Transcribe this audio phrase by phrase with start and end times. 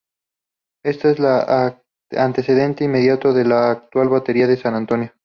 [0.83, 5.13] Este es el antecedente inmediato de la actual Batería de San Antonio.